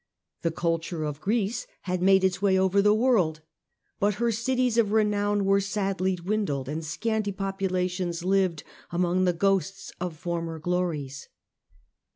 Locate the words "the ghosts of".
9.25-10.17